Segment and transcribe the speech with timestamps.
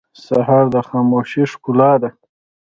[0.25, 2.09] سهار د خاموشۍ ښکلا ده.